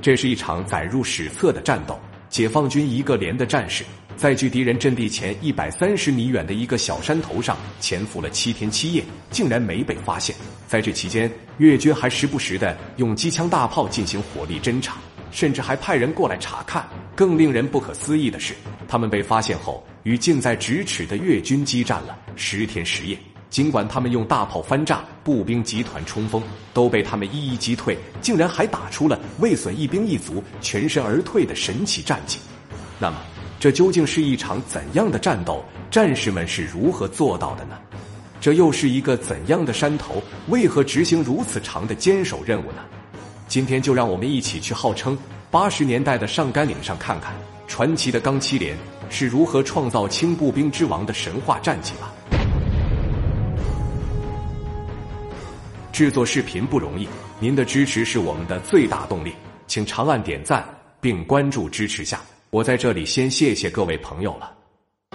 [0.00, 1.98] 这是一场载入史册的战斗。
[2.28, 3.82] 解放军一个连的战士
[4.14, 10.36] 在距敌人阵地前一百三十米远的一个小山头上潜伏了七天七夜，竟然没被发现。
[10.66, 14.98] 在这期间，越军还时不时的用机枪大炮进行火力侦察，
[15.30, 16.86] 甚至还派人过来查看。
[17.16, 18.54] 更令人不可思议的是，
[18.86, 23.16] 他们被发现后与近在咫尺的越军激战了十天十夜。
[23.50, 26.42] 尽管他们用大炮翻炸步兵集团冲锋，
[26.74, 32.38] 都被他们一一击退，竟然还打出了未损一兵一卒，全身而退的神奇战绩。
[32.98, 33.16] 那么，
[33.58, 35.64] 这究竟是一场怎样的战斗？
[35.90, 37.78] 战士们是如何做到的呢？
[38.40, 40.22] 这又是一个怎样的山头？
[40.48, 42.82] 为何执行如此长的坚守任务呢？
[43.48, 45.16] 今天就让我们一起去号称
[45.50, 47.34] 八十年代的上甘岭上看看
[47.66, 48.76] 传奇的钢七连
[49.08, 52.12] 是如何创造轻步兵之王的神话战绩吧。
[55.98, 57.08] 制作视频不容易，
[57.40, 59.34] 您的支持是我们的最大动力，
[59.66, 60.64] 请长按点赞
[61.00, 62.20] 并关注支持下。
[62.50, 64.54] 我在这里先谢谢各位朋友了。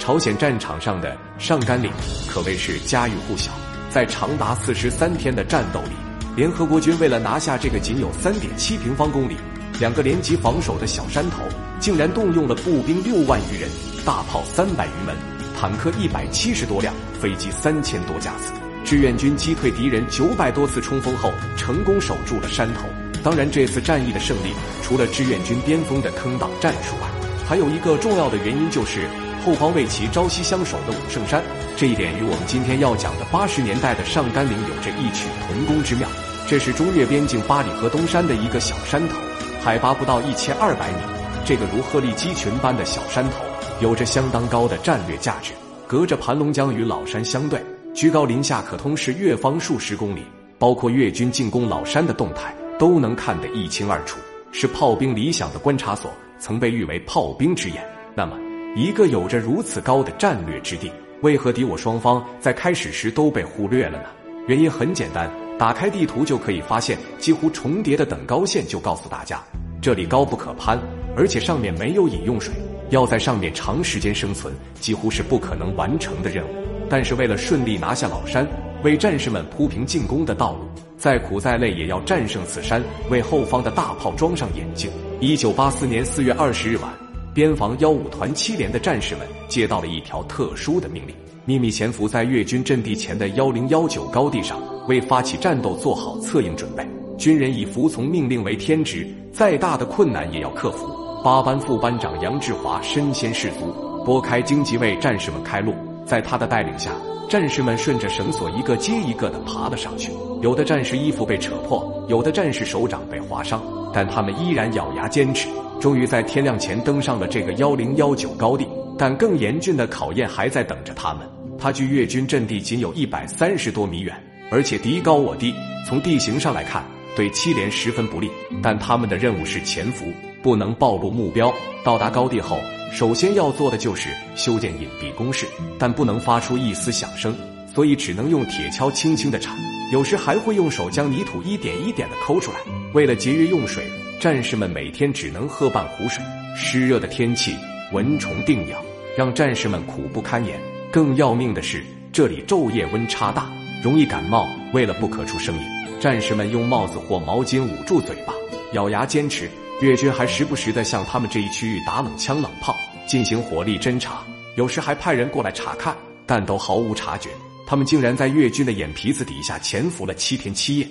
[0.01, 1.89] 朝鲜战场上的上甘岭
[2.27, 3.53] 可谓是家喻户晓，
[3.89, 5.95] 在长达四十三天的战斗里，
[6.35, 9.37] 联合国军为了拿下这个仅有三点七平方公里、
[9.79, 11.45] 两个连级防守的小山头，
[11.79, 13.69] 竟然动用了步兵六万余人、
[14.05, 15.15] 大炮三百余门、
[15.57, 18.51] 坦克一百七十多辆、飞机三千多架次。
[18.93, 22.81] 志愿军击退敌人九百多次冲锋后，成功守住了山头。
[23.23, 27.09] 当然，这次战役的胜利，除了志愿军巅峰的坑道战术外，
[27.43, 29.09] 还有一个重要的原因就是
[29.43, 31.41] 后方为其朝夕相守的武圣山。
[31.75, 36.07] 这一点与我们今天要讲的八十年代的上甘岭有着异曲同工之妙。
[36.47, 39.17] 这是中越边境八里河东山的一个小山头，
[39.63, 40.97] 海拔不到一千二百米。
[41.43, 43.43] 这个如鹤立鸡群般的小山头，
[43.81, 45.51] 有着相当高的战略价值，
[45.87, 47.59] 隔着盘龙江与老山相对。
[47.93, 50.23] 居高临下，可通视越方数十公里，
[50.57, 54.17] 包括越军进攻老山的动态都能看得一清二楚，
[54.51, 57.85] 是炮兵理想的观察所，曾被誉为炮兵之眼。
[58.15, 58.35] 那么，
[58.75, 60.91] 一个有着如此高的战略之地，
[61.21, 64.05] 为何敌我双方在开始时都被忽略了呢？
[64.47, 69.39] 原因很简单，打开地图就可以发现，几乎重叠的等高线就告诉大家，
[69.79, 70.79] 这里高不可攀，
[71.15, 72.55] 而且上面没有饮用水，
[72.89, 76.62] 要在上面长时间生存，几乎是不可能完成的任务。
[76.89, 78.47] 但是为了顺利拿下老山，
[78.83, 80.67] 为战士们铺平进攻的道路，
[80.97, 84.89] 再苦再累也要战胜此山，为后方的大炮装上眼睛。
[85.19, 86.93] 一九八四年四月二十日晚，
[87.33, 96.85] 边防幺五团七连的战士们接到了一条特殊的命令：秘密潜伏在越军阵地前的幺零幺九高地上，为发起战斗做好策应准备。
[97.17, 100.89] 军人以服从命令为天职，再大的困难也要克服。
[101.23, 103.73] 八班副班长杨志华身先士卒，
[104.03, 105.73] 拨开荆棘为战士们开路。
[106.05, 106.91] 在他的带领下，
[107.29, 110.11] 战士们顺着绳索一个接一个的爬了上去。
[110.41, 115.47] 有的战士衣服被扯破，有的战士手掌被划伤，但他们依然咬牙坚持，
[115.79, 118.67] 终于在天亮前登上了这个幺零幺九高地。
[118.95, 121.27] 但更严峻的考验还在等着他们。
[121.57, 124.15] 他距越军阵地仅有一百三十多米远，
[124.51, 125.51] 而且敌高我低，
[125.87, 126.83] 从地形上来看，
[127.15, 128.29] 对七连十分不利。
[128.61, 130.05] 但他们的任务是潜伏，
[130.43, 131.51] 不能暴露目标。
[131.83, 132.59] 到达高地后。
[132.91, 135.47] 首先要做的就是修建隐蔽工事，
[135.79, 137.35] 但不能发出一丝响声，
[137.73, 139.57] 所以只能用铁锹轻轻的铲，
[139.91, 142.57] 有时还会用手将泥土一点一点的抠出来。
[142.93, 143.83] 为了节约用水，
[144.19, 146.23] 战士们每天只能喝半壶水。
[146.55, 147.55] 湿热的天气，
[147.93, 148.77] 蚊虫叮咬，
[149.17, 150.61] 让战士们苦不堪言。
[150.91, 153.51] 更要命的是，这里昼夜温差大，
[153.83, 154.47] 容易感冒。
[154.71, 155.63] 为了不咳出声音，
[155.99, 158.35] 战士们用帽子或毛巾捂住嘴巴，
[158.73, 159.49] 咬牙坚持。
[159.83, 162.73] 越军还时不时的向他们这一区域打冷枪冷炮，
[163.05, 164.23] 进行火力侦察，
[164.55, 165.93] 有时还派人过来查看，
[166.25, 167.29] 但都毫无察觉。
[167.67, 170.87] 他们竟然在越军的眼皮子底下潜伏了七天七夜。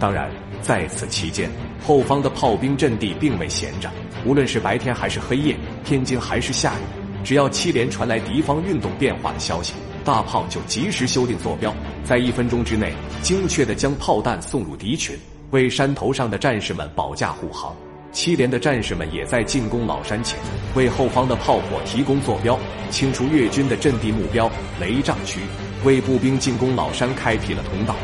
[0.00, 0.28] 当然，
[0.60, 1.48] 在此期间，
[1.86, 3.88] 后方的炮兵阵地并未闲着，
[4.26, 6.82] 无论是白天还是黑夜，天津还是下雨，
[7.22, 9.74] 只要七连传来敌方运动变化的消息，
[10.04, 12.92] 大炮就及时修订坐标，在一分钟之内
[13.22, 15.16] 精确的将炮弹送入敌群，
[15.52, 17.72] 为山头上的战士们保驾护航。
[18.14, 20.38] 七连的战士们也在进攻老山前，
[20.76, 22.56] 为后方的炮火提供坐标，
[22.88, 24.48] 清除越军的阵地目标
[24.80, 25.40] 雷障区，
[25.84, 27.96] 为步兵进攻老山开辟了通道。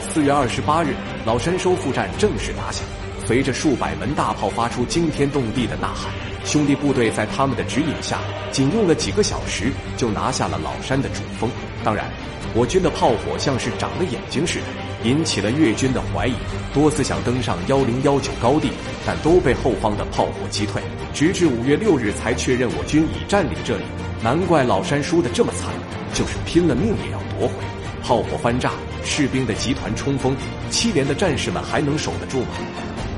[0.00, 0.88] 四月二十八日，
[1.24, 2.84] 老山收复战正式打响，
[3.24, 6.12] 随着数百门大炮发出惊天动地的呐喊，
[6.44, 8.18] 兄弟部队在他们的指引下，
[8.50, 11.48] 仅用了几个小时就拿下了老山的主峰。
[11.84, 12.06] 当然，
[12.54, 16.32] 我军的炮火像是长了眼睛似的，引起了越军的怀疑，
[16.72, 18.70] 多次想登上幺零幺九高地。
[19.06, 20.82] 但都被后方的炮火击退，
[21.12, 23.84] 直至五月六日才确认我军已占领这里。
[24.22, 25.68] 难怪老山输得这么惨，
[26.14, 27.54] 就是拼了命也要夺回。
[28.02, 28.72] 炮火翻炸，
[29.04, 30.34] 士兵的集团冲锋，
[30.70, 32.48] 七连的战士们还能守得住吗？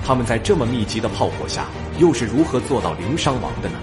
[0.04, 1.66] 他们在这么密集的炮火下，
[1.98, 3.76] 又是如何做到零伤亡的呢？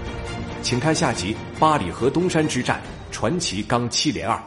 [0.62, 2.80] 请看下集《八里河东山之战》
[3.14, 4.38] 传奇钢七连二。